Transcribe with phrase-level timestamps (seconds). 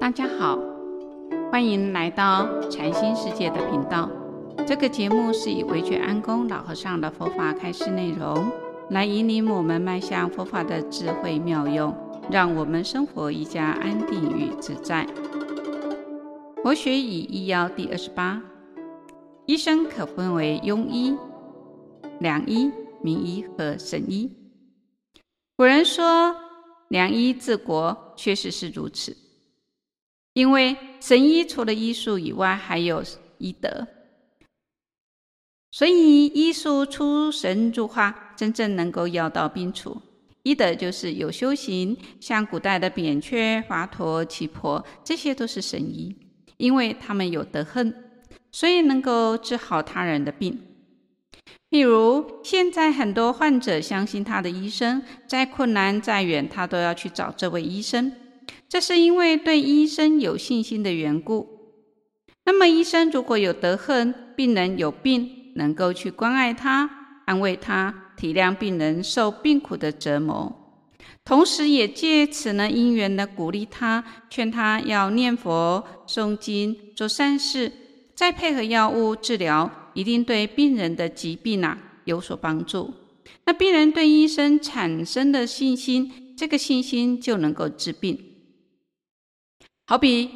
[0.00, 0.58] 大家好，
[1.52, 4.10] 欢迎来到禅心世界的频道。
[4.66, 8.50] 这个节目是以维觉安公老和尚的佛法开示内容，
[8.88, 11.94] 来引领我们迈向佛法的智慧妙用，
[12.30, 15.06] 让我们生活一加安定与自在。
[16.62, 18.42] 佛学与医药第二十八，
[19.44, 21.14] 医生可分为庸医、
[22.20, 22.72] 良医、
[23.02, 24.34] 名医和神医。
[25.58, 26.34] 古人说
[26.88, 29.14] 良医治国，确实是如此。
[30.32, 33.02] 因为神医除了医术以外，还有
[33.38, 33.86] 医德，
[35.70, 40.00] 所以医术出神入化，真正能够药到病除。
[40.42, 46.16] 医德就是有修行，像古代的扁鹊、华佗、耆婆，这些都是神医，
[46.56, 47.92] 因为他们有德行，
[48.50, 50.58] 所以能够治好他人的病。
[51.70, 58.12] 譬如现在很多患者相信他的医生，再困难再远，他都要去找这位医生。
[58.70, 61.48] 这是因为对医生有信心的缘故。
[62.44, 66.88] 那么，医生如果有德行，病人有病，能够去关爱他、
[67.26, 70.80] 安慰他、体谅病人受病苦的折磨，
[71.24, 77.72] 同时也借此呢因缘的鼓励他，劝他要念佛、诵经、做善事，
[78.14, 82.94] 再配合药物治疗，一定对病人的疾病啊有所帮助。
[83.46, 88.29] 那病人对医生产生的信心，这个信心就能够治病。
[89.90, 90.30] 好比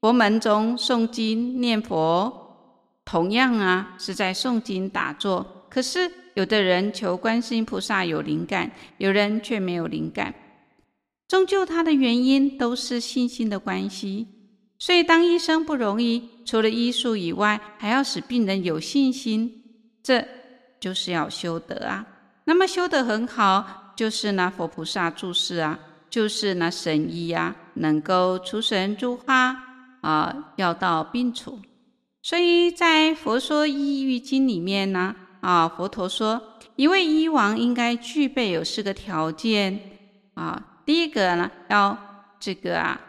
[0.00, 2.72] 佛门中诵经念佛，
[3.04, 5.46] 同样啊是在诵经打坐。
[5.70, 10.34] 可是有的人求观世音菩萨有灵感，有人却没有灵感。
[11.28, 14.26] 终究他的原因都是信心的关系。
[14.76, 19.62] 所以当医生不容易，除了医术以外，还要使病人有信心，
[20.02, 20.26] 这
[20.80, 22.04] 就是要修德啊。
[22.42, 25.78] 那么修得很好，就是那佛菩萨住世啊。
[26.10, 29.56] 就是那神医呀、啊，能够出神入化
[30.00, 31.58] 啊，药到病除。
[32.22, 36.40] 所以在《佛说医喻经》里面呢，啊，佛陀说，
[36.76, 39.80] 一位医王应该具备有四个条件
[40.34, 40.82] 啊。
[40.84, 41.96] 第一个呢，要
[42.38, 43.00] 这个啊，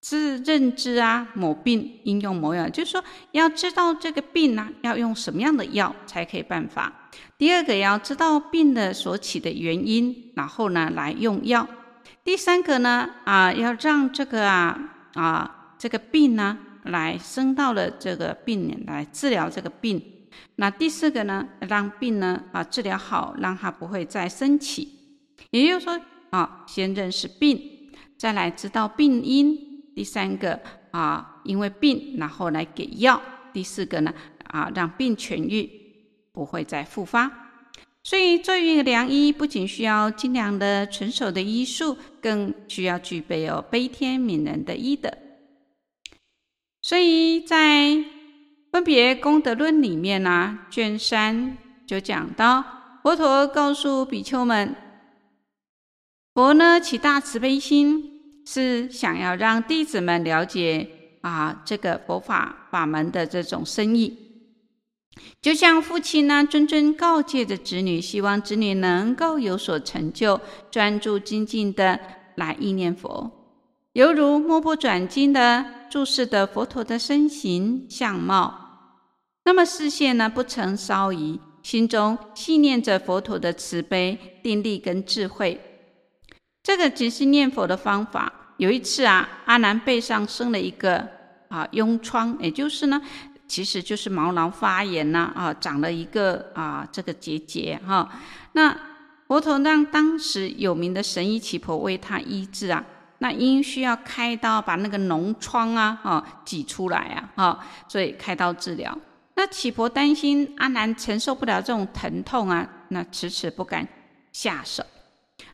[0.00, 6.92] 自认知啊，某病应用某药，就是说要知道这个病呢，要用什么样的药才可以办法。
[7.38, 11.68] 第二个要知道病的所起的原因，然后呢，来用药。
[12.24, 14.78] 第三个呢，啊，要让这个啊
[15.14, 20.02] 啊这个病呢，来生到了这个病来治疗这个病。
[20.56, 24.92] 那第四个呢，让病呢啊治疗好，让它不会再生起。
[25.50, 26.00] 也就是说
[26.30, 27.60] 啊，先认识病，
[28.16, 29.56] 再来知道病因。
[29.94, 33.20] 第三个啊，因为病然后来给药。
[33.52, 34.12] 第四个呢
[34.48, 35.70] 啊，让病痊愈，
[36.32, 37.45] 不会再复发。
[38.06, 45.12] 所以，作为一个良医，不仅需要精良的、纯熟的医术，更需要具备有悲天悯人的医德。
[46.80, 47.88] 所以在
[48.70, 52.62] 《分别功德论》里面呢、卷三就讲到，
[53.02, 54.76] 佛陀告诉比丘们，
[56.32, 60.88] 佛呢起大慈悲心，是想要让弟子们了解
[61.22, 64.25] 啊这个佛法法门的这种深意。
[65.40, 70.40] 就像父亲呢，谆谆告诫着子女，希望子女能够有所成就，
[70.70, 72.00] 专注精进的
[72.34, 73.30] 来忆念佛，
[73.92, 79.00] 犹如目不转睛的注视着佛陀的身形相貌，
[79.44, 85.60] 那么视线呢不曾稍移，心中信念着佛陀的慈悲、定力跟智慧。
[86.62, 88.32] 这个只是念佛的方法。
[88.58, 91.06] 有一次啊，阿难背上生了一个
[91.48, 93.00] 啊痈疮，也就是呢。
[93.48, 98.08] 其实就是毛囊发炎呐，啊，长了一个啊这个结节哈。
[98.52, 98.76] 那
[99.26, 102.84] 佛陀让当时有名的神医乞婆为他医治啊，
[103.18, 108.96] 那因需要开刀把那个脓疮啊啊挤出来啊，啊，所以开刀治疗。
[109.34, 113.86] 那乞婆担心阿难承受不了这种疼痛啊，那迟迟不敢
[114.32, 114.84] 下手。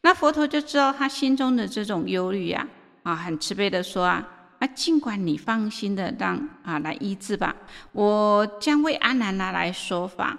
[0.02, 2.66] 那佛陀就知道他心中的这种忧虑呀，
[3.02, 4.31] 啊，很慈悲的说啊。
[4.62, 7.52] 啊，尽管你放心的让啊来医治吧，
[7.90, 10.38] 我将为阿难拿来说法，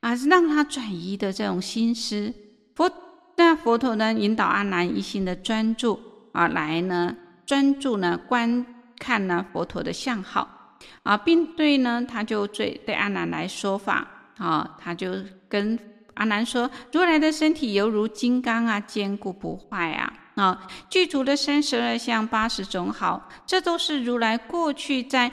[0.00, 2.34] 啊，让他转移的这种心思。
[2.74, 2.92] 佛
[3.36, 5.98] 那佛陀呢，引导阿难一心的专注
[6.32, 7.16] 啊，来呢
[7.46, 8.66] 专注呢观
[8.98, 14.06] 看呢佛陀的相好啊，并对呢他就对对阿难来说法
[14.36, 15.14] 啊，他就
[15.48, 15.78] 跟
[16.12, 20.12] 阿难说，如来的身体犹如金刚啊，坚固不坏啊。
[20.36, 25.30] 啊，具足了三十二相八十种好，这都是如来过去在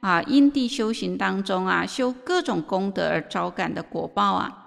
[0.00, 4.64] 啊因地修行当中啊修各种功德而招感的果报啊。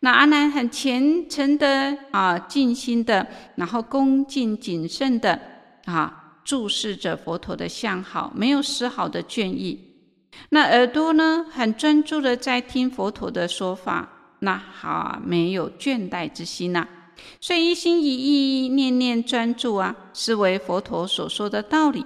[0.00, 5.40] 那阿难很虔诚的啊，尽心的，然后恭敬谨慎的
[5.84, 9.78] 啊注视着佛陀的相好，没有丝毫的倦意。
[10.48, 14.08] 那耳朵呢，很专注的在听佛陀的说法，
[14.40, 16.86] 那好，没有倦怠之心呐、
[17.40, 22.04] 所以一心一意、念念专注啊，是为佛陀所说的道理，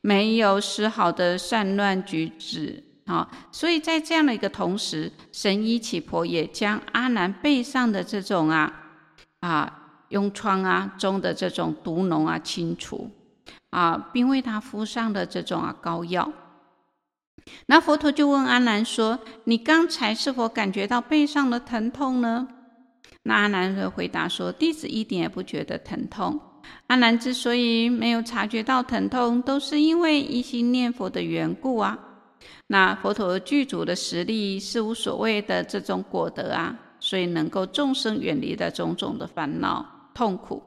[0.00, 3.28] 没有丝毫的善乱举止啊。
[3.52, 8.72] 所以在这样的一个同时，神医耆婆也将阿难背上的这种啊
[9.40, 9.80] 啊
[10.10, 13.10] 痈疮啊中的这种毒脓啊清除
[13.70, 16.32] 啊，并为他敷上的这种啊膏药。
[17.66, 22.48] 那佛陀就问阿难说：“你刚才是否感觉到背上的疼痛呢？”
[23.22, 26.40] 那阿难就回答说：“弟子一点也不觉得疼痛。
[26.86, 31.98] 阿难之所以没有察觉到疼痛，都是因为一心念佛的缘故啊。
[32.68, 40.62] 那佛陀具足的实力是无所谓的这种果德啊，所以能够众生远离的种种的烦恼痛苦，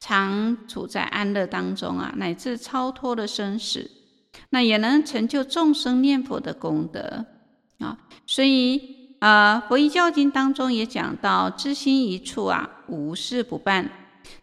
[0.00, 3.90] 常处在安乐当中啊，乃至超脱了生死。”
[4.50, 7.24] 那也能成就众生念佛的功德
[7.78, 7.96] 啊，
[8.26, 8.93] 所以
[9.24, 13.90] 啊，《佛遗教经》当中也讲到，知心一处啊，无事不办。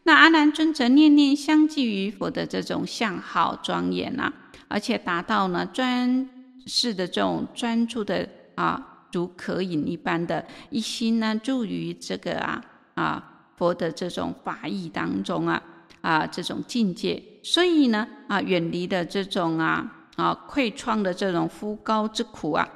[0.01, 4.33] 那阿难尊者念念相继于佛的这种相好庄严呐，
[4.67, 6.27] 而且达到呢专
[6.65, 12.59] 事的这种专注的啊，如渴饮一般的一心呢，注于这个啊
[12.95, 13.23] 啊
[13.57, 15.61] 佛的这种法义当中啊。
[16.01, 22.67] 啊，这种境界，所以呢，啊，远离的这种啊啊溃疮的这种敷膏之苦啊，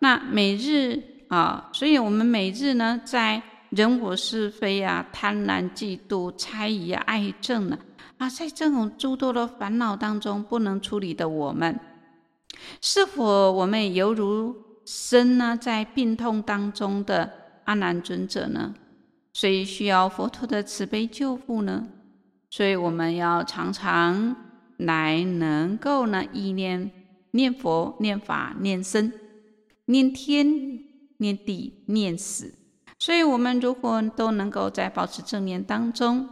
[0.00, 1.00] 那每日
[1.32, 7.78] 啊，所以我们每日呢，在人我是非啊、贪婪、嫉妒、猜疑、啊、爱憎呢，
[8.18, 11.80] 啊，在这种诸多的烦恼当中不能处理的我们，
[12.82, 17.32] 是否我们犹如身呢在病痛当中的
[17.64, 18.74] 阿难尊者呢？
[19.32, 21.88] 所以需要佛陀的慈悲救护呢？
[22.50, 24.36] 所以我们要常常
[24.76, 26.90] 来能够呢意念
[27.30, 29.10] 念佛、念法、念僧、
[29.86, 30.91] 念天、
[31.22, 32.52] 念地、念死。
[32.98, 36.28] 所以，我们如果都能够在保持正念当中，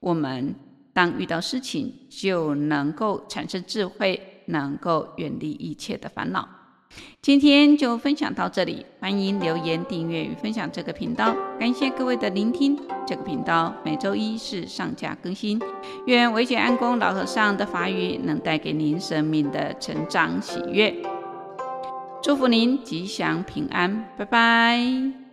[0.00, 0.54] 我们
[0.92, 6.48] 当遇到事情就能够产生智慧，能够远离一切的烦恼。
[7.20, 11.34] 今天就分享到这里，欢迎留言、订阅与分享这个频道。
[11.58, 12.78] 感谢各位的聆听。
[13.06, 15.60] 这个频道每周一是上架更新。
[16.06, 20.94] 愿惟觉安公老和尚的法语能带给您生命的成长喜悦。
[22.24, 25.23] 祝福您吉祥平安，拜拜。